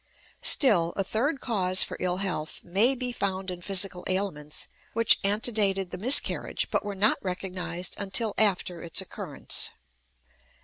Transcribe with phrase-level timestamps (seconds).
[0.41, 5.91] Still a third cause for ill health may be found in physical ailments which antedated
[5.91, 9.69] the miscarriage but were not recognized until after its occurrence.